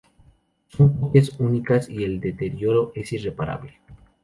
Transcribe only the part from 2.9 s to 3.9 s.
es irreparable.